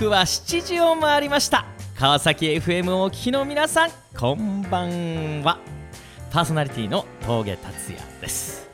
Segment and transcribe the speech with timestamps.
[0.00, 1.66] 刻は7時を回りました。
[1.94, 5.58] 川崎 FM をお聞きの皆さんこんばんは。
[6.30, 8.70] パーソナリティの峠達也です。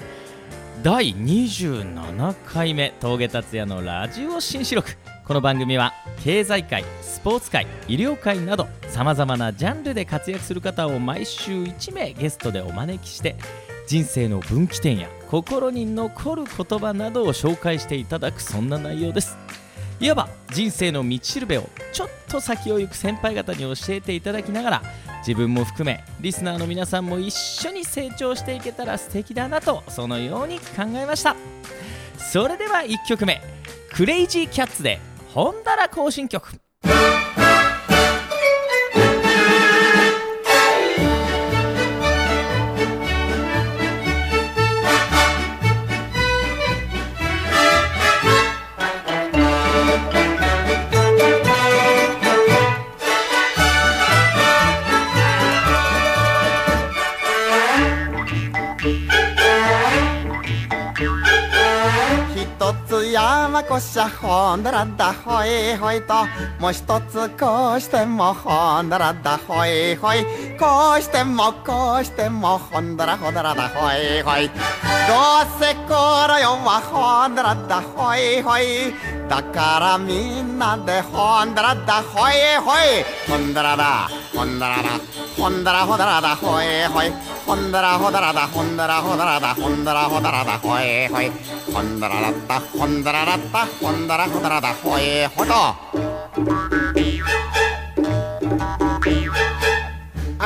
[0.84, 4.96] 第27回目峠達也のラジオ新四録。
[5.26, 13.34] この番組は経済界スポーツ界医療界などさまざまなジャンルで活躍する方を毎週1名ゲストでお招きして
[13.88, 19.36] 人生の分岐点や心に残る言葉などを紹介していただくそんな内容です。
[19.98, 24.82] いわば人生の道しるべをちょっと先を行く先輩方に教えていただきながら
[25.18, 31.34] 自分も含めリスナーの皆さんも一緒に成長していけたら素敵だなとそのように考えました。
[32.18, 33.40] それでは1曲目
[33.92, 35.00] クレイジーキャッツで
[35.32, 36.60] 本棚行進曲。
[63.76, 66.14] 山越しゃほんだらだほいほいと。
[66.58, 70.24] もう一つこうしてもほんだらだほいほい。
[70.58, 78.92] こうしてもこうしてもほんだらほだらだほいほいどうせこの世はほんだらだほいほい
[79.28, 82.32] だからみんなでほんだらだほい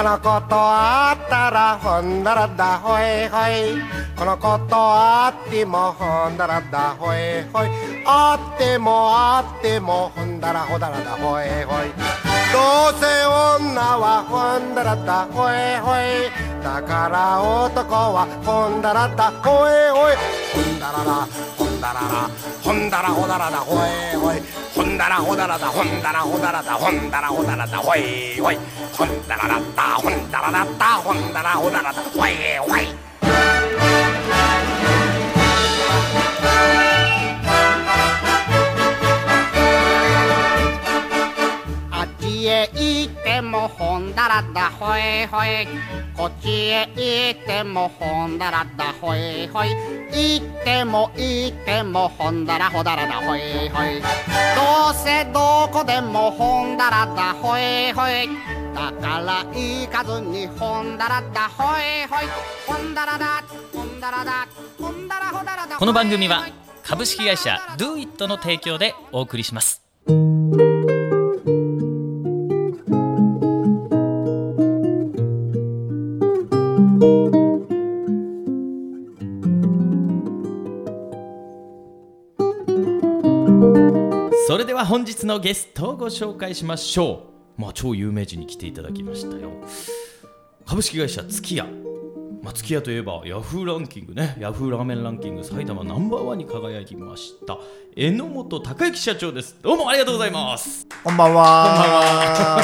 [0.00, 3.82] あの子と会ったらほんだらだほいほい。
[4.16, 7.68] この子と会ってもほんだらだほいほい。
[8.02, 11.92] 会っても会ってもほんだらほだらだほいほい。
[12.50, 16.32] どうせ女はほんだらだほいほい。
[16.64, 20.16] だから男はほんだらだほいほい。
[20.54, 21.28] ほんだらら。
[21.58, 22.28] ほいんだらら
[22.62, 24.42] ほんだらほだらだほいほい
[24.74, 28.58] ほんだらほだらだほんだらほだらだほんだらほだらだほいほい
[28.92, 33.10] ほんだらだったほんだらだったほんだらほだらだほいほい
[36.42, 36.89] Thank you.
[42.46, 45.66] へ行ってもほんだらだほいほい。
[46.16, 49.70] こっちへ行ってもほんだらだほいほい。
[50.12, 54.00] 行っても行ってもほんだらほだらだほいほい。
[54.00, 58.28] どうせどこでもほんだらだほいほい。
[58.74, 62.28] だから行かずにほんだらだほいほい。
[62.66, 66.46] ほんだらだほんだらだほんだらほだらだこの番組は
[66.82, 69.82] 株式会社 DoIt の提供でお送りします。
[84.90, 87.60] 本日のゲストをご紹介しましょう。
[87.60, 89.52] まあ超有名人に来ていただきましたよ。
[90.66, 91.64] 株式会社月屋
[92.42, 94.36] まあ、月屋といえばヤフーランキングね。
[94.40, 97.56] ヤフーラーメンランキング埼玉ナンバーワンに輝きました。
[97.94, 99.56] 榎本孝之社長です。
[99.62, 100.88] どうもありがとうございます。
[101.04, 102.60] こんばんは。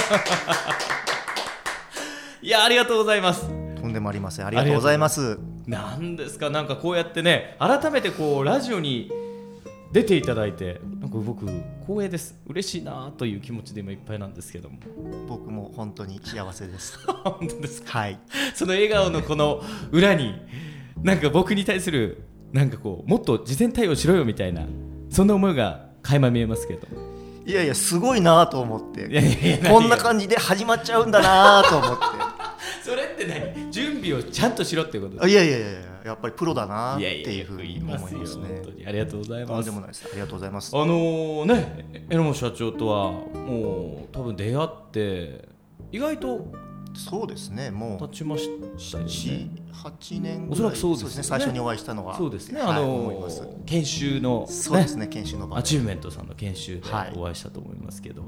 [2.43, 3.49] いやありがとうございます。
[3.81, 4.47] とんでもありません。
[4.49, 5.39] ありがとうございます。
[5.69, 9.13] なんですかなんかこうやってね改めてこうラジオに
[9.93, 10.81] 出ていただいて
[11.21, 11.47] 僕
[11.87, 12.39] 光栄です。
[12.47, 14.79] 嬉しいなという気持ちで今いっぱいなんですけども。
[15.29, 16.99] 僕も本当に幸せです。
[17.25, 17.99] 本当ですか？
[18.01, 18.19] はい。
[18.55, 19.63] その笑顔のこの
[19.93, 20.35] 裏に
[21.03, 24.63] なんか僕に対するなんかこうもっと事前対応しろよみたいな
[25.11, 26.87] そんな思いが垣間見えますけど。
[27.45, 29.63] いやいやすごいなと思って。
[29.71, 32.36] こんな感じで始まっちゃうんだなと思っそれ
[33.17, 35.19] って何準備をちゃんとしろってこと。
[35.19, 38.21] ていやいやいやいややっぱりプロだなっていうふうに思いますよ。
[38.41, 39.63] 本ね当にありがとうございとます。
[39.63, 40.05] んでもないです。
[40.07, 40.77] ありがとうございます。
[40.77, 45.49] あのーね榎本社長とはもう多分出会って
[45.91, 46.47] 意外と
[46.95, 49.11] そうですねもう経ちましたよね。
[49.73, 50.53] 78年ぐらい。
[50.53, 51.17] おそらくそうですよね。
[51.17, 52.17] ね最初にお会いしたのは。
[52.17, 53.47] そうですね、はいあの思います。
[53.67, 57.13] 研修の、そうですね研修の場アチューメントさんの研修ではい。
[57.17, 58.25] お会いしたと思いますけど、い、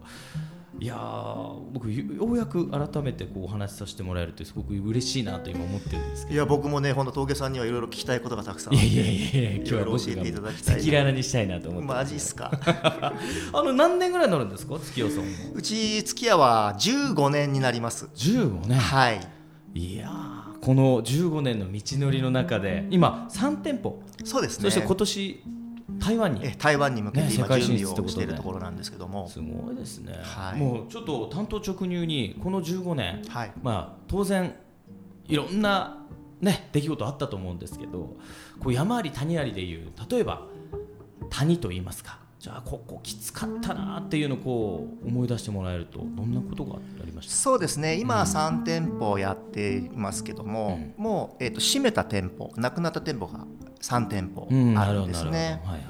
[0.86, 12.50] やー僕ようやく改めてこうお話しさせてもらえるってすごく嬉しいなと今思ってるんですけいや僕もね本当峠さんにはいろいろ聞きたいことがたくさんどあっていやいやいやいや今日は教えていただがきたい赤裸々にしたいなと思ってマジっすか？
[12.62, 13.12] あ
[13.62, 14.78] の何年ぐらいになるんですか？
[14.78, 15.30] 月夜さんも。
[15.54, 18.08] うち月屋は15年になります。
[18.14, 18.78] 15年。
[18.78, 19.20] はい。
[19.74, 24.02] いやーこの15年の道のりの中で今3店舗。
[24.24, 24.64] そうですね。
[24.64, 25.42] そして今年
[26.00, 26.40] 台湾に？
[26.44, 30.58] え台湾に向けて今準備をしているところなんですけども、すごいですね、はい。
[30.58, 33.52] もうちょっと単刀直入にこの15年、はい。
[33.62, 34.54] まあ、当然
[35.26, 36.06] いろんな、
[36.40, 38.16] ね、出来事あったと思うんですけど
[38.60, 40.46] こう山あり谷ありでいう例えば
[41.30, 47.34] 谷と言いますかじゃあここきつかったなっていうのをこう思い出してもらえるとどんなことがありました？
[47.34, 47.96] そうですね。
[47.98, 53.44] 今3店舗やっていますけども、もう、えー、と閉めた店舗なくなった店舗が
[53.80, 55.86] 3店舗うんあるんですね、はいはい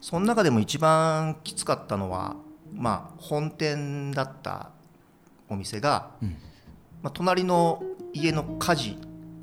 [0.00, 2.34] その中でも一番きつかったのは、
[2.72, 4.70] まあ、本店だった
[5.50, 6.28] お店が、うん。
[7.02, 7.82] まあ、隣の
[8.14, 8.96] 家の火事、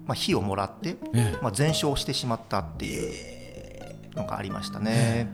[0.07, 1.39] まあ、火をもらって、ええ。
[1.44, 5.30] まあ、全焼してしまったっていうのがありましたね。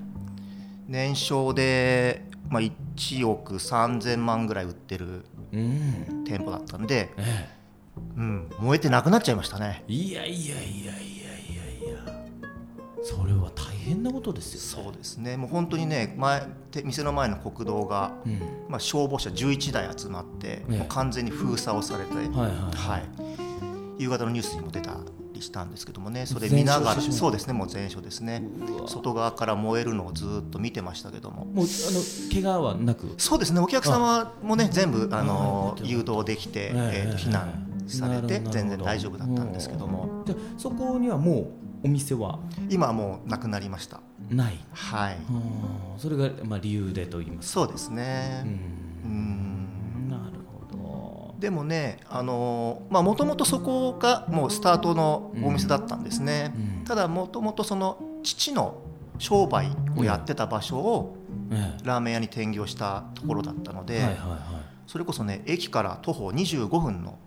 [0.88, 6.24] 年商で、まあ、1億3000万ぐらい売ってるうん。
[6.26, 7.50] 店舗だったんで、え
[8.18, 9.84] うん、燃えてなくなっちゃいましたね。
[9.88, 12.24] えいやいやいやいやいやいや。
[13.04, 14.86] それは大変なことですよね。
[14.86, 15.38] そうですね。
[15.38, 18.40] もう本当にね前て店の前の国道が、うん。
[18.68, 23.04] まあ、消防車11台集まって、え完全に封鎖をされて、はいはいはい。
[24.00, 28.44] 夕方のニュースにも出たりしたんですけどもねそれ見ながらそうですねもう全焼ですね。
[28.88, 31.46] 外側から燃えるのをずっと見てましたけども。
[31.46, 33.14] もうあの怪我はなく？
[33.18, 40.24] そうですねお客様もね全部あのあ誘導できて、えーと避難されて全然大丈夫だったんですけども。
[40.26, 41.48] でそこにはもう
[41.86, 42.40] お店は？
[42.70, 44.00] 今はもうなくなりました。
[44.30, 44.58] ない。
[44.72, 45.18] はい。
[45.30, 46.00] うん。
[46.00, 49.43] それがまあ理由でと言いますそうですうねうん
[51.44, 56.86] でもねあのまあもともとそこがもうスタートのお店だったんですね、うん。
[56.86, 58.82] ただもともとその父の
[59.18, 59.68] 商売
[59.98, 61.18] をやってた場所を
[61.84, 64.00] ラーメン屋に転業したところだったので、
[64.88, 67.20] それこそね駅から徒歩25分の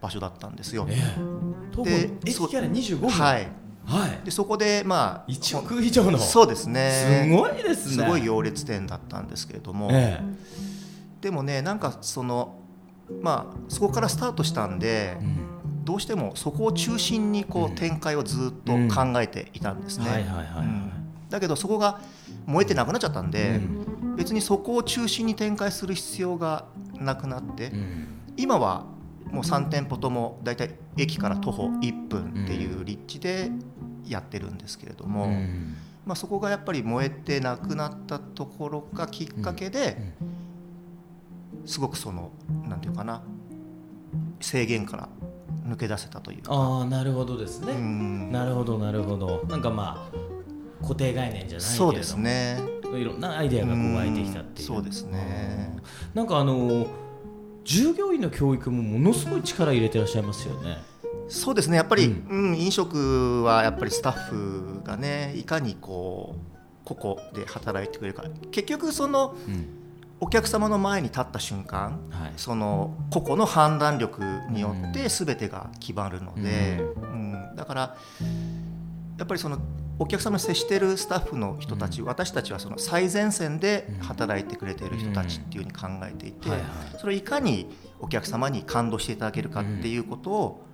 [0.00, 0.86] 場所だったんですよ。
[0.88, 0.96] ええ。
[1.70, 3.10] 徒歩で駅から25分？
[3.10, 3.48] はい、
[3.84, 4.24] はい。
[4.24, 6.16] でそこでまあ1億以上の。
[6.16, 7.26] そうですね。
[7.26, 8.02] すごいですね。
[8.02, 10.22] すごい行列店だったんですけれども、え。
[11.20, 12.62] でもねなんかその
[13.22, 15.16] まあそこからスタートしたんで
[15.84, 20.26] どうしてもそこを中心にこう展開をずっと考えていたんですね。
[21.30, 22.00] だけどそこが
[22.46, 23.60] 燃えてなくなっちゃったんで、
[24.16, 26.64] 別にそこを中心に展開する必要が
[26.94, 28.08] なくなって、うん。
[28.36, 28.86] 今は
[29.30, 33.50] もう3店舗ともだいたい駅から徒歩1分っていう立地で
[34.06, 35.76] やってるんですけれども、うん。
[36.06, 40.14] まあ、そこがやっぱり燃えてなくなったところがきっかけで、
[41.68, 42.32] すごくその
[42.66, 43.22] なんていうかな
[44.40, 45.08] 制限から
[45.68, 46.54] 抜け出せたというか。
[46.54, 52.58] ああなるほどですねうんなるほどなるほどなんかまあ固定概念じゃないけれどもそうですね。
[52.96, 55.76] いろんなアイデアがこう湧いてきたっていううんそうですね。
[56.14, 56.86] なんかあの
[57.64, 60.78] 従業員の教育もものすごい力入れてらっしゃいますよね
[61.28, 61.76] そうですね。
[61.76, 68.24] やっぱり、ううん飲食はやっぱりスタッフがねいかにこう個々で働いてくれるか。
[68.50, 69.77] 結局そのうん
[70.20, 72.32] お客様の前に立った瞬間、はい。
[72.36, 77.56] その個々の判断力によって全てが決まるので、ううん。
[77.56, 77.96] だから
[79.16, 79.58] やっぱりその
[79.98, 86.48] お客様に接しているスタッフの人たち、私たちはその最前線で働いてくれている人たちっていうふうに考えていて、
[86.98, 87.68] それをいかに
[88.00, 90.64] お客様に感動していただけるかっていうことを、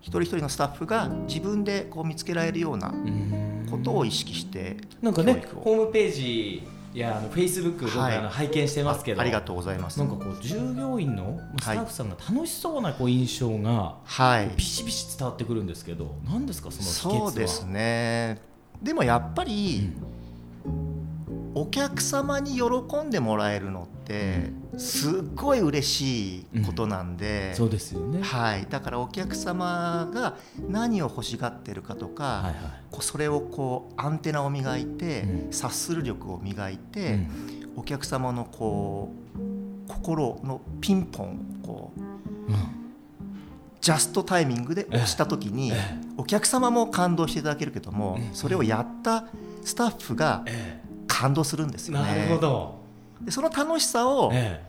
[0.00, 3.44] 一人一人のスタッフが自分でこう見つけられるようなうん。
[3.70, 6.62] ことを意識してなんかねホームページ
[6.98, 8.16] やあのフェイスブックはい。
[8.16, 9.98] あの拝見してますけど、あありがとうございます。
[9.98, 14.50] なんかこう従業員のスタッフさんが楽しそうなこう印象がはい。
[14.56, 17.30] ビシビシ伝わってくるんですけど何ですかその秘訣は？
[17.30, 18.40] そうですね。
[18.82, 19.92] でもやっぱり、
[21.54, 22.62] お客様に喜
[23.06, 28.22] んでもらえるのってすっごい嬉しいことなんで、そうですよね。
[28.22, 30.36] はい、だからお客様が
[30.68, 32.54] 何を欲しがってるかとか、はいはい。
[33.00, 35.52] それをこうアンテナを磨いて、うん。
[35.52, 37.28] 察する力を磨いて、うん。
[37.76, 42.00] お客様のこう心のピンポンをこう
[43.80, 45.74] ジャストタイミングで押した時に、え
[46.16, 49.26] お客様も感動していただけるけども、それをやった
[49.62, 52.06] スタッフがえ感動するんですよね。
[52.08, 52.83] えなるほど、
[53.24, 54.64] でその楽しさを、え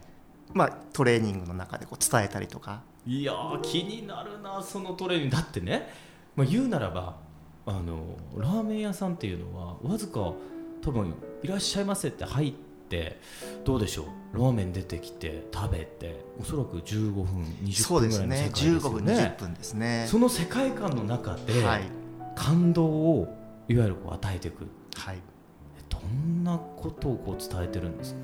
[0.54, 2.82] まあ、トレーニングの中でこう伝えたりとか。
[3.08, 5.36] えいやー気になるなそのトレーニング。
[5.36, 5.90] だってね、
[6.36, 7.18] まあ、言うならば
[7.66, 10.20] あのラーメン屋さんっていうのはわずか
[10.82, 12.54] 多分いらっしゃいませって入っ
[12.90, 13.20] て
[13.64, 14.38] どうでしょう？
[14.38, 18.54] ラーメン出てきて食べておそらく15分20そう分ぐらいの世ですね。
[18.54, 20.06] 界ですよね15分20分ですね。
[20.10, 21.84] その世界観の中ではい。
[22.36, 24.68] 感動をいわゆるこう与えていく。
[24.96, 25.18] はい、
[26.08, 28.20] んなことをこう伝えてるんですか？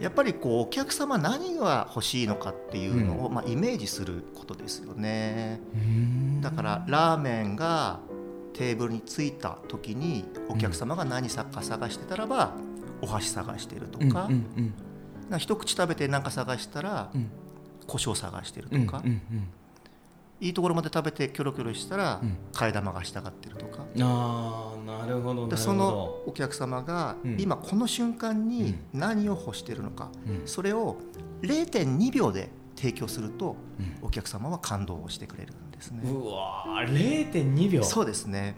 [0.00, 5.60] やっぱりこうお客様何が欲しいのかっていうのを、まあ、イメージすることですよね。
[6.42, 8.00] だからラーメンが
[8.52, 12.52] テーブルに着いた時にお客様が何さか探してたらば、
[13.00, 14.28] お箸探してるとか,、
[15.38, 17.30] 一口食べて何か探したら、ん。
[17.86, 19.48] 胡椒探してるとか、うんうん
[20.40, 22.36] いいところまで食べてキョロキョロしたら、うん。
[22.52, 23.84] 替え玉がしたがってるとか。
[23.94, 27.40] うんああなるほどでそのどお客様がうん。
[27.40, 30.46] 今この瞬間に何を欲してるのか、うん。
[30.46, 30.96] それを
[31.42, 34.06] 0.2秒で提供するとうん。
[34.06, 36.02] お客様は感動をしてくれるんですね。
[36.04, 38.56] うわー0.2秒そうですね。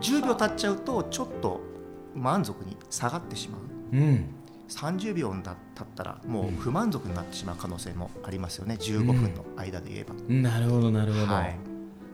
[0.00, 1.60] 10秒経っちゃうとちょっと
[2.14, 3.96] 満足に下がってしまう。
[3.96, 4.41] うん
[4.72, 8.76] 30秒だ経ったらもう不満足になってしまう可能性もありますよね。
[8.80, 11.58] 15分の間で言えば、なるほどなるほど、はい。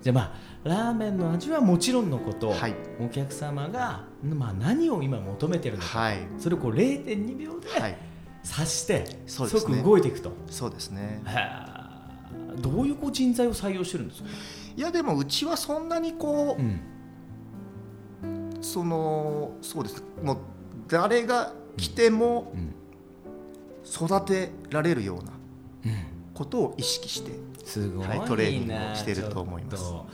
[0.03, 0.33] じゃあまあ
[0.65, 2.75] ラーメンの味はもちろんのこと、はい。
[3.01, 6.19] お客様が、まあ、何を今求めてるのか、はい。
[6.39, 7.97] それをこう0.2秒ではい。
[8.43, 9.77] 察して、そうですね。
[9.77, 11.23] 即動いていくと、そうですね。
[12.61, 14.29] どういうこう人材を採用してるんですか、
[14.77, 16.81] いやでもうちはそんなにこう、うん。
[18.61, 20.03] そのそうです。
[20.23, 20.39] もう
[20.89, 22.75] 誰が来てもうん。
[23.85, 25.33] 育てられるような
[25.87, 25.99] うん。
[26.35, 27.31] ことを意識して
[28.07, 29.85] はいトレーニングをしてると思います。
[29.85, 30.07] 本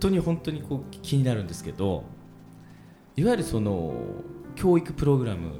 [0.00, 2.04] 当に本当にこう気になるんですけど
[3.16, 3.94] いわゆるその
[4.54, 5.50] 教育プログラム、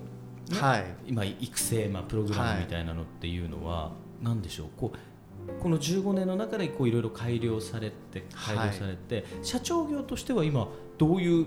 [0.51, 0.85] ねはい。
[1.07, 4.69] 今育成、まあ、プログラムみたいなのっていうのは、何でしょう？
[4.77, 11.47] こうこの15年の中でこういろいろ改良されて改良されて、社長業としては今どういう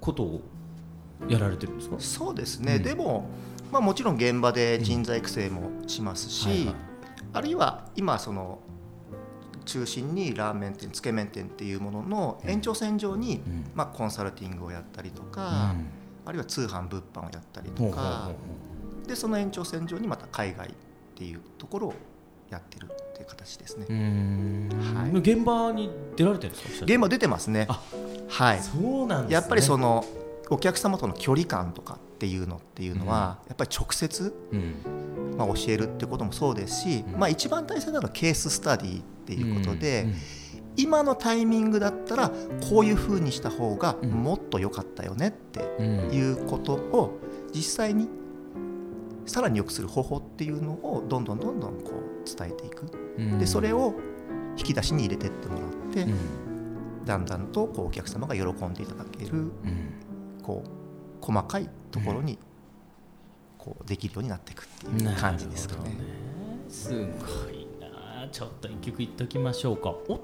[0.00, 0.40] ことを
[1.26, 1.96] やられてるんですか？
[1.98, 2.82] そうですね、うん。
[2.82, 3.28] でも、
[3.72, 6.74] まあ、もちろん現場で人材育成もしますし、はいはい
[7.34, 8.58] あるいは今その
[9.66, 13.64] 中心にラーメン店つけ麺店っていうものの延長線上に、うん。
[13.74, 15.86] まあ、コンサルティングをやったりとか、うん。
[16.24, 18.30] あるいは通販物販をやったりとか
[19.06, 20.72] でその延長線上にまた海外っ
[21.14, 21.94] ていうところを
[22.48, 23.86] やってるっていう形ですね。
[23.90, 23.92] う。
[23.92, 24.68] ん。
[24.94, 25.10] はい。
[25.18, 26.86] 現場に出られてるんですか？
[26.86, 27.66] 現場出てますね。
[27.68, 27.82] あ
[28.28, 28.60] はい。
[28.60, 29.34] そうなんですね。
[29.34, 30.02] やっぱりその
[30.50, 34.74] お客様との距離感とかっていうのっていうのは、やっぱり直接、うん。
[35.36, 37.18] まあ、教えるってこともそうですし、うん。
[37.18, 40.14] まあ、一番大切なのはケーススタディっていうことで、うん。
[40.76, 42.30] 今のタイミングだったら
[42.70, 44.10] こういうふうにした方がうん。
[44.10, 47.18] もっと良かったよねってうんいうことを
[47.52, 48.08] 実際に
[49.26, 52.86] さらに良くする方法っていうのをどんどんどんどんこう伝えていく。
[53.18, 53.38] うん。
[53.40, 53.94] でそれを
[54.56, 57.04] 引き出しに入れてってもらって、うん。
[57.04, 59.32] だんだんとこうお客様が喜んでいただける。
[59.32, 59.97] うん
[60.48, 60.68] こう
[61.20, 62.38] 細かいところに
[63.58, 65.90] こうできるようになっていくっていう感じですかね。
[65.90, 65.96] ね
[66.70, 66.96] すご
[67.50, 68.26] いな。
[68.32, 69.90] ちょっと一曲いっときましょうか。
[69.90, 70.22] おこ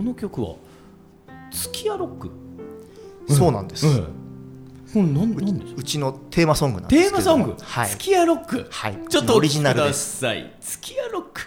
[0.00, 0.56] の曲は
[1.50, 2.30] 月屋ロック？
[3.32, 3.90] そうなんです、う
[5.02, 5.14] ん。
[5.14, 5.78] なんうなんでしょう？
[5.78, 7.10] うちのテーマソングなんですけど。
[7.10, 8.66] テーマソング、はい、月屋ロック。
[8.70, 10.20] はい、ちょっとオリジナルでおす。
[10.60, 11.40] 月屋ロック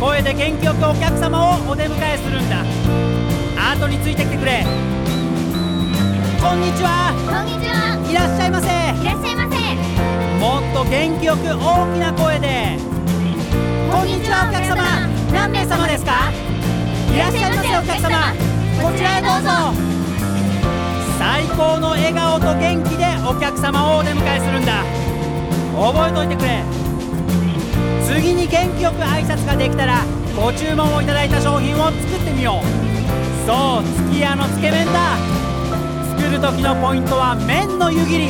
[0.00, 2.62] 声で元気よくお客様をお出迎えするんだ。
[3.72, 4.64] 後についてきてくれ。
[6.40, 7.10] こんにちは。
[7.26, 7.98] こんにちは。
[8.06, 8.68] いらっしゃいませ。
[8.70, 8.70] い
[9.04, 9.58] らっしゃいませ。
[10.38, 11.58] もっと元気よく大
[11.90, 12.78] きな声で。
[13.90, 14.86] こんにちはお客様。
[15.34, 16.30] 何名様ですか？
[17.10, 18.30] いらっしゃいませお客様。
[18.78, 19.74] こちらへどうぞ。
[21.18, 24.84] 最高の笑顔と元気でお客様をお出迎えするんだ。
[25.74, 26.62] 覚えておいてくれ
[28.18, 32.66] 次に元気よく挨拶ができたらご注文をいただいた商品を作ってみよう。
[33.46, 35.16] そう月屋のつけ麺だ。
[36.18, 38.28] 作る時のポイントは麺の湯切り。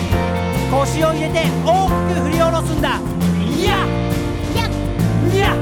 [0.70, 3.00] 腰を入れて大きく振り下ろすんだ。
[3.00, 3.78] いや
[4.54, 4.68] や
[5.32, 5.56] いや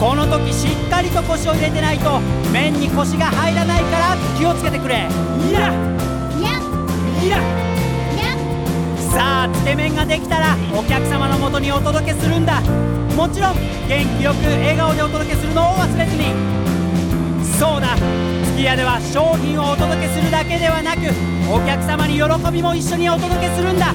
[0.00, 5.06] この時しっかりと腰を入れてないと麺に腰が入らないから気をつけてくれ。
[5.50, 5.74] いや
[7.22, 7.57] いや
[9.12, 12.60] さあつけ麺ができたらお客様のもとにお届けするんだ。
[13.16, 13.54] もちろん
[13.88, 16.32] 元気よく笑顔でお届けするのを忘れずに。
[17.58, 21.10] そうだすき家では商品をお届けするだけではなく
[21.50, 22.22] お客様に喜
[22.52, 23.92] びも一緒にお届けするんだ。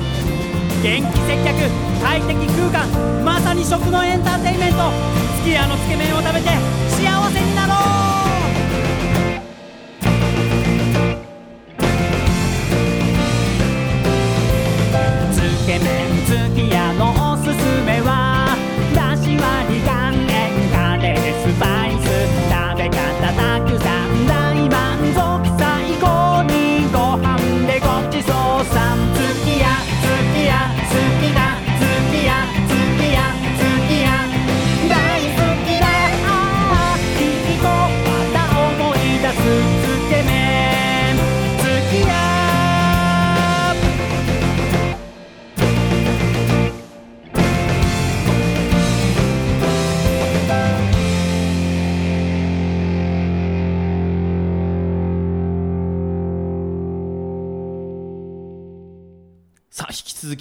[0.84, 1.56] 元気接客
[2.04, 4.92] 快適空間まさに食のエンターテインメント。
[5.40, 6.50] すき家のつけ麺を食べて
[6.90, 7.53] 幸せに
[15.74, 16.73] つけ麺つき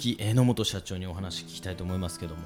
[0.03, 2.41] き榎本社長にお話聞きたいと思いますけども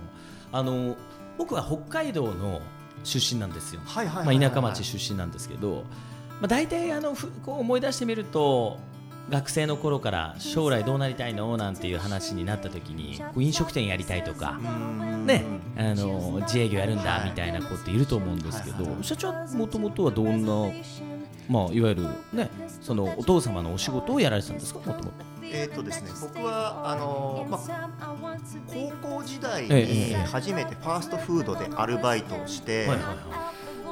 [0.52, 0.96] あの
[1.38, 2.62] 僕は北海道の
[3.04, 5.84] 出身なんですよ、はいはいはいま田舎町出身なんですけど、
[6.40, 8.78] まあ、大体あのふこう思い出してみると
[9.30, 11.58] 学生の頃から将来どうなりたいの？
[11.58, 14.58] なんていう話になった時に飲食店やりたいとか、
[15.26, 15.44] ね、
[15.76, 20.72] あの自営業やるんだみたいな子っていると思うんですけど、社長はもともとはどんな、
[21.50, 22.50] まあ、いわゆる、ね、
[22.82, 24.80] そのお父様のお仕事をやられてたんですか？
[24.80, 25.12] もともと。
[25.50, 32.86] えーとですね、僕はあの、まあ、高校時代にえ初めてファーストフードでアルバイトをして、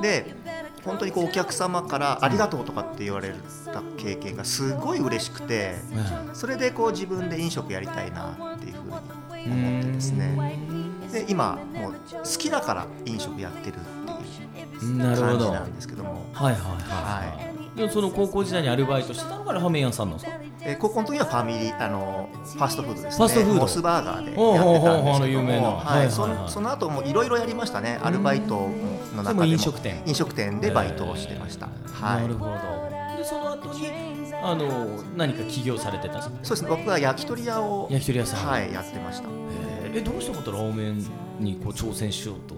[0.01, 0.35] で
[0.83, 3.33] 本当にこうお客様からありがとうとかって言われ
[3.73, 10.59] た経験がすごい嬉しくていそれでこう自分で飲食やりたいなっていうふうに思ってですね。
[11.13, 13.77] で今もう好きだから飲食やってる。
[14.85, 17.77] 感じはないんですけども、はいはいはい。
[17.77, 20.37] でその高校時代にアルバイトしてたのがラーメン屋さんなんですか？
[20.61, 23.09] えー高校の時はファミリーあのファーストフードですね。
[23.11, 23.59] ファーストフード。
[23.61, 25.53] モスバーガーでやってたんですあの有名な。
[25.53, 25.85] けどもはい。
[25.85, 26.11] はいはいはい。
[26.11, 27.99] そのその後もいろいろやりましたね。
[28.01, 28.69] アルバイト
[29.15, 29.45] の中でも。
[29.45, 30.01] 飲食店。
[30.05, 32.21] 飲食店でバイトをしてました、はい。
[32.23, 32.51] なるほど。
[33.17, 33.89] でその後に
[34.41, 36.35] あの何か起業されてたんですか？
[36.43, 36.69] そうですね。
[36.69, 38.47] 僕は焼き鳥屋を焼き鳥屋さん。
[38.49, 39.27] はいやってました。
[39.83, 39.99] えー。
[39.99, 41.05] えどうしてまたラーメン
[41.39, 42.55] にこう挑戦しようと？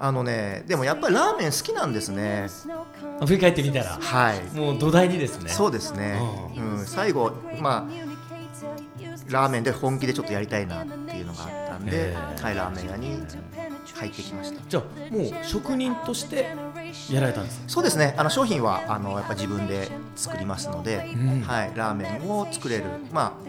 [0.00, 2.48] あのねでもやっぱりラーメン好きなんですね。
[3.20, 3.98] あ振り返ってみたら。
[4.00, 4.56] はい。
[4.56, 5.50] もう土台にですね。
[5.50, 6.20] そうですね、
[6.56, 8.08] うん、最後まあ
[9.28, 13.18] ラーメンで本気でちょっとやりたいなっていうのがあったんで、えーはい、ラーメン屋に
[13.94, 14.62] 入ってきました。
[14.68, 16.54] じゃあもう職人として
[17.10, 17.64] やられたんですか？
[17.66, 18.14] そうですね。
[18.16, 21.42] あの商品はあのやっぱ自分で作りますので、うん。
[21.42, 22.84] はい、ラーメンを作れる。
[23.12, 23.48] まあ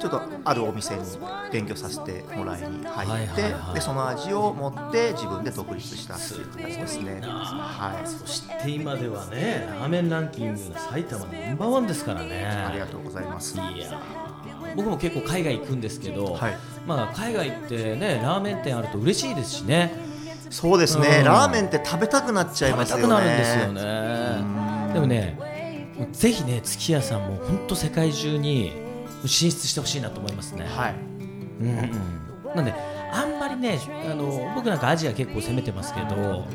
[0.00, 1.02] ちょっとあるお店に
[1.52, 7.20] 勉強させてもらいに入って、でその味を持って自分で独立したっていう形ですね。
[7.22, 12.44] はい、そして今ではねラーメンランキングが埼玉ナンバーワンですからね。
[12.44, 13.56] ありがとうございます。
[13.56, 14.76] いやー。
[14.76, 16.58] 僕も結構海外行くんですけど、はい。
[16.86, 19.92] まあ、海外ってねラーメン店あると嬉しいですしね。
[20.50, 21.24] そうですね、うん。
[21.24, 23.02] ラーメンって食べたくなっちゃい食べますよね。
[23.02, 24.92] たくなるんですよね。
[24.92, 25.38] でもね
[26.12, 28.83] ぜひね月屋さんも本当世界中に
[29.26, 30.94] 進出してほしいなと思いますね、はい、
[31.60, 32.74] うんうん、なんで
[33.12, 33.78] あんまりね
[34.10, 36.46] あの僕なんかアジア結構攻めてますけどあの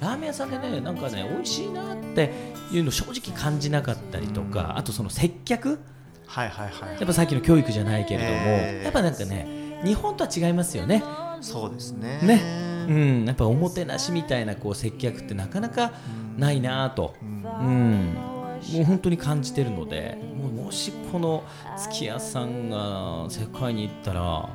[0.00, 2.32] ラーメン屋さんでねなんかね美味しいなって
[2.72, 5.78] いうの正直感じなかったりとかあとその接客？
[6.26, 6.94] はいはいはい。
[6.94, 8.84] やっぱさっきの教育じゃないけれども、えー。
[8.84, 11.02] やっぱなんかね日本とは違いますよね。
[11.40, 12.20] そうですね。
[12.22, 15.92] ね、うん、やっぱおもてなしみたいなこう接客ってなかなか
[16.36, 18.14] ないなぁと、うん、
[18.72, 20.18] もう本当に感じてるので、
[20.56, 21.44] もしこの
[21.76, 24.48] 月屋さんが世界に行ったら。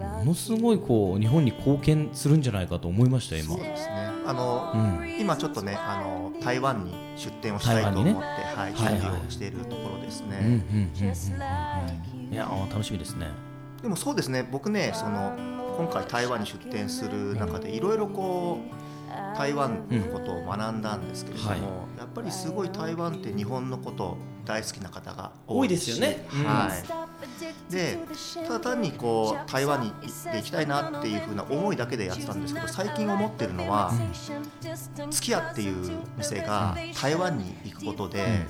[0.00, 3.62] ものすごいこう日本に貢献するんじゃないかと思いました今そう。
[3.62, 4.08] ですね。
[4.26, 8.16] あの、うん今ちょっとねあの台湾に出店をしたいと思って、ね
[8.56, 10.64] はい準備をしているところですね。
[12.32, 13.26] いやー楽しみですね。
[13.82, 15.34] でもそうですね僕ねその
[15.76, 18.74] 今回台湾に出店する中でいろいろこう
[19.36, 21.60] 台湾のことを学んだんですけれども、はい
[22.00, 26.26] やっぱりすごい台湾って日本のこと大好きな方が多いですよね。
[26.32, 26.44] うん。
[26.44, 26.70] は
[27.70, 27.98] い、で
[28.46, 33.92] ただ単にこう台湾に行って行きたいなっていう風な思いだけでやってたんですけど最近思ってるのは、
[35.10, 38.46] 月屋っていう店が台湾に行くことで、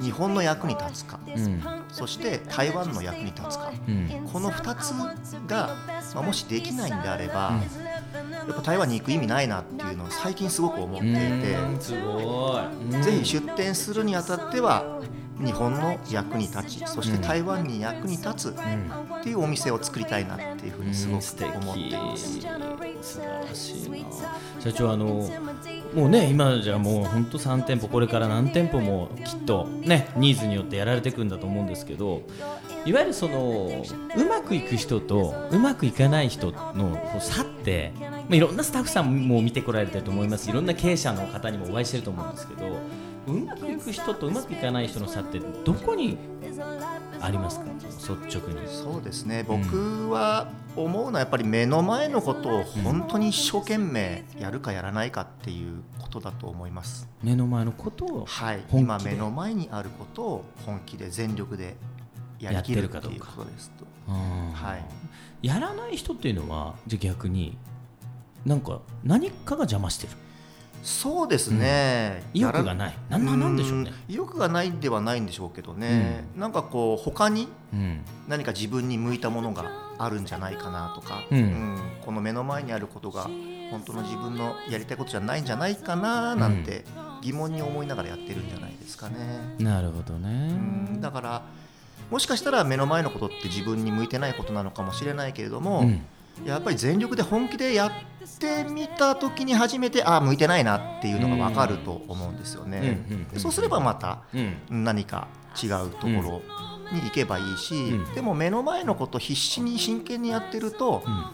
[0.00, 1.62] 日本の役に立つか、うん。
[1.90, 4.28] そして台湾の役に立つか、うん。
[4.32, 4.92] この2つ
[5.46, 5.76] が、
[6.14, 7.52] まあ、もしできないんであれば、
[8.14, 11.12] やっぱ台湾に行く意味ないなっていうのを最近すごく思ってい。
[11.12, 15.00] てぜひ出店するにあたっては
[15.38, 18.56] 日本の役に立ちそして台湾に役に立つ
[19.20, 21.24] っていうお店を作りたいなっていうふうにすごく
[21.58, 22.40] 思ってます。
[23.02, 24.06] 素晴らしいな。
[24.60, 25.28] 社長あの
[25.94, 32.22] もうね今じゃもう本当3店舗これから何店舗もきっとねニーズによってやられていくんだと思うんですけど
[32.84, 33.84] いわゆるその
[34.16, 40.50] うまくいく人とうまくいかない人の差って、まあ、いろんなスタッフさんも見てこられてると思います。
[40.50, 42.66] いろんな経営者の方にもお会いしてると思うんですけど
[43.26, 46.18] うまくいく人とうまくいかない人の差ってどこに
[47.20, 47.66] ありますか？
[47.78, 48.68] 率直に。
[48.68, 49.44] そうですね。
[49.46, 57.08] 僕は思うのはやっぱり目の前のことを本当に一生懸命やるかやらないかっていうことだと思います。
[57.22, 61.76] 目の前のことをはい、今目の前にあることを本気で全力で
[62.38, 63.84] やりきるっていうことですと。
[64.10, 64.84] ははい、
[65.46, 67.56] やらない人っていうのはじゃあ逆に
[68.44, 70.12] なんか何かが邪魔してる
[70.84, 72.94] そうですね、意欲やらがない。
[73.08, 73.90] なんなんなんでしょうね。
[73.90, 73.94] ん。
[74.06, 78.00] 意欲がないんではないんでしょうけどね、なんかこう他にうん。
[78.28, 79.64] 何か自分に向いたものが
[79.98, 81.78] あるんじゃないかなとか、うん。
[82.04, 83.22] この目の前にあることが
[83.70, 86.84] 本当の自分のやりたいことじゃないんじゃないかななんて
[87.22, 89.56] 疑問に思いながらやってるんじゃないですかね。
[89.58, 90.50] なるほどね。
[90.50, 91.00] うん。
[91.00, 91.42] だから
[92.10, 96.02] もしかしたら目の前のことって自分に向いてないことなのかもしれないけれども、うん
[96.44, 97.90] やっぱり全力で本気でやっ
[98.38, 102.98] てみた時に初めてああ向いてないなっていうのが分かると思うんですよね。
[103.36, 104.84] そうすればまたうん。
[104.84, 105.28] 何か
[105.62, 106.42] 違うところ
[106.92, 108.14] に行けばいいし、うん。
[108.14, 111.32] でも目の前のこと必死に真剣にやってると、ん。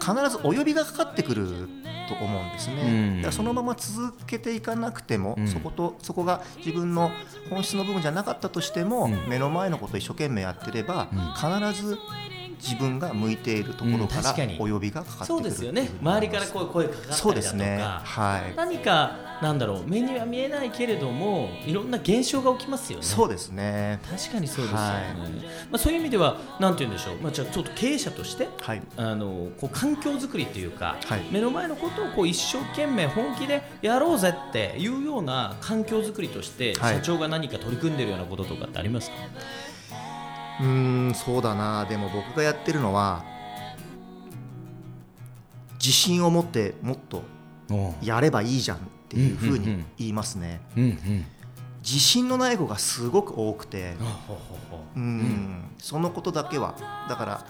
[0.00, 1.46] 必ずお呼びがかかってくる
[2.08, 3.16] と思うんですね、うん。
[3.16, 5.48] だからそのまま続けていかなくても、うん。
[5.48, 7.10] そことそこが自分の
[7.50, 9.28] 本質の部分じゃなかったとしても、うん。
[9.28, 11.70] 目の前のことを一生懸命やってれば、うん。
[11.70, 11.98] 必ず
[12.64, 15.90] 自分が向いているところうんからお呼びがかかってくるそうですよね。
[16.00, 17.16] 周りからこう声かかったりだとか。
[17.18, 17.78] そうですね。
[17.78, 18.56] はい。
[18.56, 19.82] 何かなんだろう。
[19.86, 23.04] 目には見えないけれどもいろんな現象が起きますよね。
[23.04, 24.00] そうですね。
[24.08, 25.02] 確かにそうですよね、はい。
[25.70, 28.82] まあ、そういう意味ではなんて言うんでしょう、まあ、じゃあちょっと経営者としてはい。
[28.96, 31.22] あのこう環境づくりというか、はい。
[31.30, 36.94] 目の前のことをこう一生懸命本気でやろうぜっていうような環境づくりとして、はい。
[36.96, 39.16] 社長が何か取り組んでるようなこととかってありますか？
[40.60, 41.84] うーんそうだな。
[41.86, 43.24] でも僕がやってるのは
[45.74, 47.22] 自信を持ってもっと
[48.02, 50.60] やればいいじゃんっていうふうに言いますね、
[51.82, 53.94] 自信のない子がすごく多くて
[54.96, 55.70] うん。
[55.78, 56.74] そのことだけは。
[57.08, 57.46] だから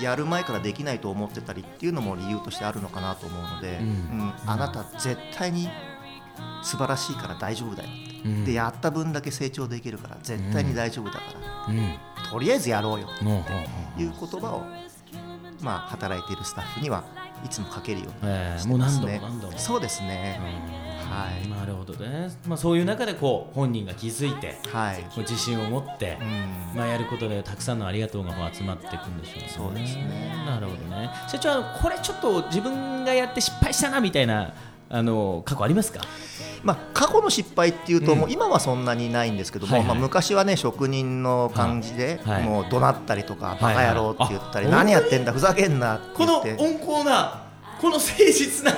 [0.00, 3.86] やる前からできないと思ってたりっていうのも理由としてあるのかなと思うので、うん。
[3.86, 3.90] う
[4.24, 4.32] ん。
[4.46, 5.68] あなた絶対に
[6.62, 8.13] 素晴らしいから大丈夫だよって、うん
[8.44, 11.20] でやった分だけ成長できるから絶対に大丈夫だか
[11.68, 11.94] ら、うん。
[12.30, 13.06] とりあえずやろうよ。
[13.06, 13.54] ほうほうほ
[13.98, 14.62] ういう言葉を、
[15.60, 17.04] まあ、働いているスタッフには
[17.44, 19.20] いつもかけるようにえーしてますね。
[19.56, 20.40] そうですね。
[21.04, 21.48] はい。
[21.48, 25.04] なるほどね、まあ、そういう中でこう本人が気づいてはい。
[25.18, 26.78] 自信を持って、うん。
[26.78, 29.48] まあ、やることでたくさんのありがとうが集まっていくんでしょうね。
[29.48, 30.32] そうですね。
[30.46, 31.10] なるほどね。
[31.28, 34.54] 社長これちょっと自分がやって失敗したなみたいな
[34.96, 36.02] あの過去ありますか？
[36.62, 38.18] まあ、過去の失敗っていうと、うん。
[38.20, 47.42] もう今はそんなにないんですけども、まあ、昔はね職人の感じで、はいもう怒鳴ったりとか、はいバカ野郎って言ったり、あ何やってんだふざけんなってこの温厚な
[47.80, 48.70] この誠実な、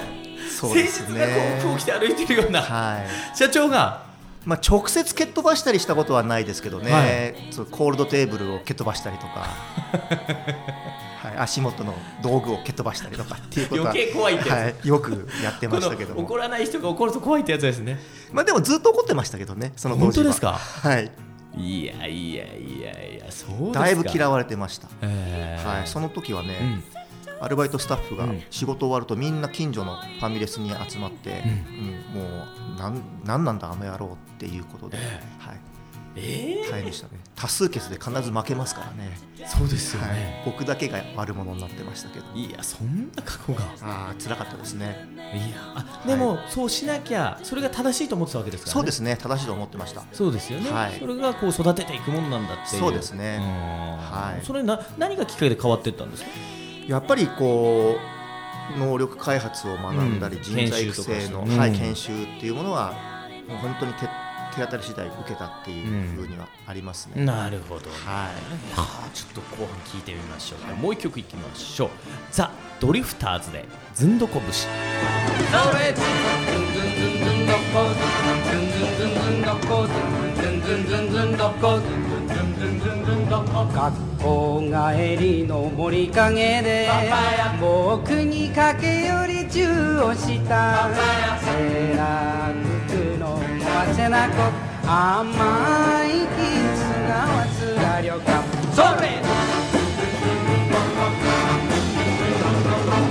[0.63, 2.99] 誠実なこう服を着て歩いてるようなは
[3.35, 3.37] い。
[3.37, 4.06] 社長が
[4.47, 7.53] まあ、直接蹴っ飛ばしたりしたことはないですけどね、はい。
[7.53, 9.41] そうコールドテーブルを蹴っ飛ばしたりとか、
[11.21, 14.59] はい、足元の道具を蹴っ飛ばしたりとかっていうことは余計怖いってやつ。
[14.59, 17.99] はい、よくやってこましたけど怒らない人が怒ると怖いってやつですね。
[18.33, 20.25] まあ、でもずっと怒ってましたけどねその当時は。
[20.25, 20.53] 本当ですか？
[20.53, 21.11] はい。
[21.59, 23.81] いやいやいやいやそうですか。
[23.81, 25.79] だいぶ嫌われてました、えー。
[25.79, 26.85] はい、その時はね、うん
[27.41, 28.43] アルバイトスタッフがうん。
[28.51, 31.43] 仕事終わるとみんな近所のファミレスに集まって、
[32.15, 32.21] うん。
[32.21, 32.27] も
[32.77, 35.07] うなんなんなんだあの野郎っていうことで、はい、
[36.17, 37.15] え大変でしたね。
[37.35, 40.11] 多数決で必ず負けますからね、ーそうですよはい。
[40.15, 42.27] ね。、僕だけが悪者になってましたけど。
[42.35, 43.63] いやそんな過去が。
[43.83, 45.07] ああ辛かったですね。
[45.17, 48.75] いやあでも、そうしなきゃそれが正しいと思ってたわけですからね。
[48.75, 49.17] そうですね。
[49.21, 50.05] 正しいと思ってました。
[50.13, 50.99] そうですよね、はい。
[50.99, 52.83] それがこう育てていくものなんだっていう。
[52.83, 53.39] そうですね。
[53.41, 53.45] うん。
[53.45, 54.45] はい。
[54.45, 56.31] それな何がきっかけで変わっていったんですか？
[56.89, 57.99] やっぱりこ
[58.77, 60.43] う能力開発を学んだり、うん。
[60.43, 62.95] 人材育成の、はい研修っていうものは
[63.49, 64.09] もう本当に手
[64.55, 68.65] 手当たり次第受けたっていうふうにはありますね、なるほど、はい。
[68.69, 71.91] いやーちょっと後半聞いてみましょうもう一曲いきましょう。
[72.31, 74.67] ザ・ドリフターズでずんどこ節
[82.59, 83.93] 学
[84.23, 86.89] 校帰りの森陰で
[87.61, 90.89] 僕に駆け寄りチューをした。
[91.41, 92.53] セーラー
[92.89, 93.41] 服のわ
[93.95, 94.35] せなこ
[94.89, 95.27] 甘
[96.07, 96.37] いキ
[96.75, 97.13] スが
[97.45, 98.43] 忘れよか
[98.73, 99.21] それ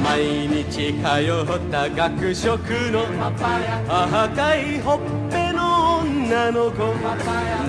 [0.04, 1.06] 毎日通
[1.54, 2.58] った学食
[2.92, 5.45] の赤いほっぺの
[6.28, 6.92] 女の子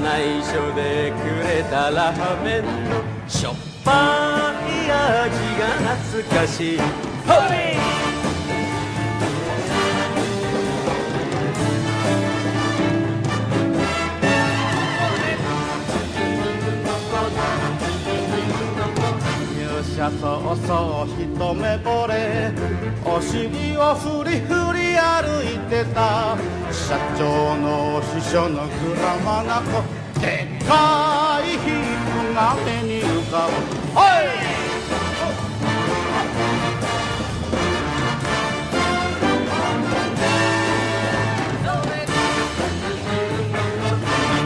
[0.03, 8.16] 内緒でくれたラーメンのしょっぱい味が懐かしい！
[20.07, 22.53] ほれ入社早々一目惚れ
[23.05, 26.37] お尻をフリフリ歩いてた
[26.71, 29.83] 社長の秘書のグラマな子
[30.21, 33.53] でっかい皮膚が目に浮かぶ
[33.99, 34.47] おい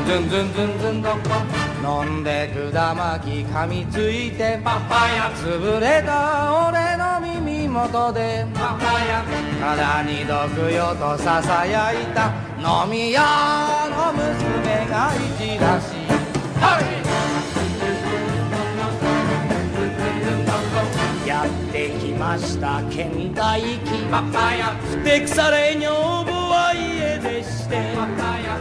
[0.07, 9.25] ズンズンズンズンどこ飲んでくだまき噛みついてパパヤ潰れた俺の耳元でパパヤ
[9.61, 12.51] 体に毒よとささやいた。
[12.61, 13.23] 飲み屋
[13.91, 15.61] の娘が一出し。
[16.61, 17.01] はい。
[21.27, 27.95] やってきました県大機パパヤふてくされ女房は家でして。
[27.97, 28.59] パパヤ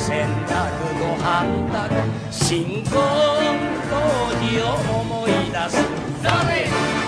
[0.00, 0.14] 洗
[0.46, 0.50] 濯
[0.98, 1.90] ご飯だ
[2.30, 2.94] 新婚
[3.90, 3.92] 当
[4.40, 4.64] 時を
[4.98, 5.76] 思い出す。
[6.22, 6.99] 誰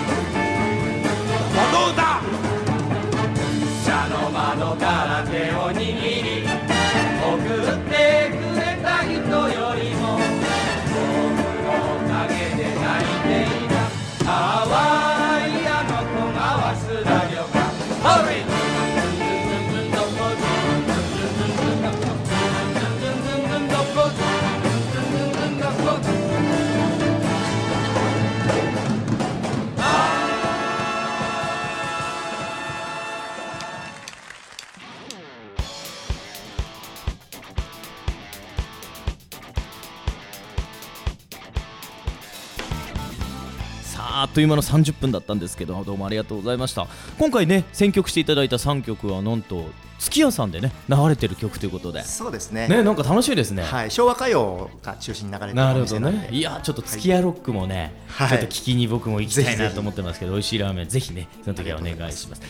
[44.33, 46.87] という間の30分だったんですけどどうもありがとうございました。
[47.19, 49.65] 今回ね選曲していただいた3曲はなんと
[49.99, 52.03] 月屋さんでね流れてる曲ということで。
[52.03, 52.67] そうですね。
[52.67, 56.29] ねなんか楽しいですね、はい、昭和歌謡が中心に流れてるおなるほどね。
[56.31, 56.41] い。
[56.41, 58.29] やちょっと月屋ロックもね、はい。
[58.29, 62.41] ちょっと聞きに僕も行きたいなと思ってますけど美味しいラーメンぜひねその時はお願いします。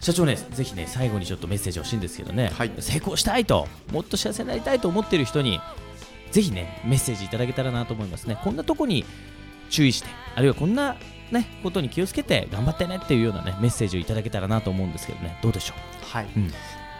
[0.00, 2.72] 社長ねぜひね最後にちょっとメッセージ欲しいんですけどね、はい。
[2.78, 5.60] 成功したいともっと幸せになりたいと思ってる人に
[6.30, 8.38] ぜひねメッセージいただけたらなと思いますね。
[8.44, 9.04] こんなとこに
[9.68, 10.96] 注意してあるいはこんな
[11.30, 15.38] ねことに気をつけて頑張ってねっていうようなねメッセージをいただけたらなと思うんですけどね。
[15.42, 16.52] どうでしょはい、うん。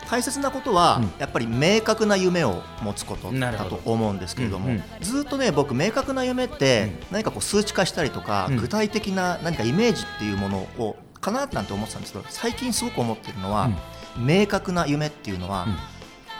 [0.09, 1.13] 大切なことは、うん。
[1.19, 4.83] やっぱり明確な夢を持つことだと思うんですけれども、うんうん。
[5.01, 8.57] ずっとね僕明確な夢って何かこう数値化したりとか、うん。
[8.57, 13.71] 具体的な何かイメージっていうものをかななんて思ってたんですけど最近すごく思ってるのは、
[14.17, 15.67] 明確な夢っていうのは、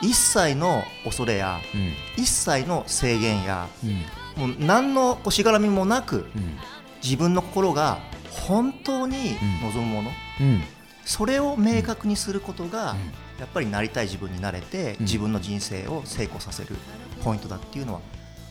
[0.01, 1.93] 一切の恐れやううん。
[2.15, 4.49] 一切の制限やうん。
[4.49, 6.57] もう何のこうしがらみもなくうん
[7.03, 7.99] 自分の心が
[8.47, 10.61] 本当に望むもの、うん。
[11.05, 12.97] それを明確にすることが、うん。
[13.39, 15.05] やっぱりなりたい自分になれて、うん。
[15.05, 16.75] 自分の人生を成功させる
[17.23, 17.99] ポイントだっていうのは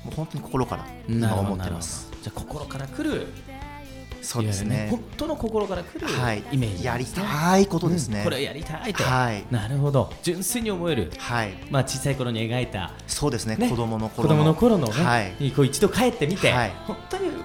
[0.05, 2.11] もう本当に心から今思ってます。
[2.23, 3.27] じゃあ心から来る。
[4.23, 4.89] そうですね。
[4.91, 6.43] 本当の心から来るはい。
[6.51, 8.19] イメージやりたいことですね。
[8.19, 8.25] うん。
[8.25, 9.45] これをやりたいと、はい。
[9.53, 10.13] なるほど。
[10.25, 11.55] 純粋に思える、はい。
[11.71, 13.55] まあ、小さい頃に描いた、そうですね。
[13.55, 13.71] ね。
[13.71, 14.39] 子供の子頃の。
[14.39, 15.33] 供の頃のね、はい。
[15.39, 16.73] にこう一度帰ってみて、はい。
[16.89, 16.97] 本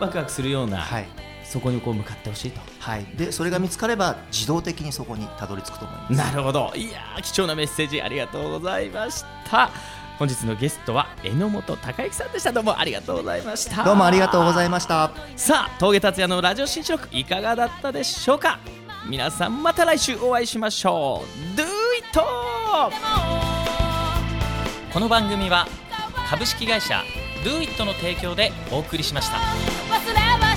[0.01, 1.07] ワクワクするような、はい。
[1.45, 2.61] そこにこう向かってほしいと。
[2.79, 3.05] はい。
[3.15, 6.13] でそれが見つかれば自動的にそこにたどり着くと思います。
[6.13, 6.71] なるほど。
[6.75, 9.69] いやー貴重なメッセージありがとうございました。
[10.17, 12.51] 本日のゲストは榎本孝之さんでした。
[12.51, 13.83] どうもありがとうございました。
[13.83, 15.11] どうもありがとうございました。
[15.35, 18.59] さあ峠達也のラジオ新記録いかがだったでしょうか？
[19.07, 21.59] 皆さんまた来週お会いしましょう。
[21.59, 22.19] Do it!
[24.93, 25.67] この番組は
[26.29, 27.03] 株式会社
[27.43, 29.37] Do it の提供でお送りしました。
[29.37, 30.50] 忘れは